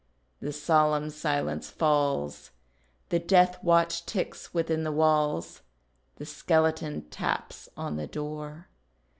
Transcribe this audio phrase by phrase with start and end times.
[0.39, 2.49] The solemn silence falls,
[3.09, 5.61] The death watch ticks within the walls;
[6.15, 8.67] The skeleton taps on the door.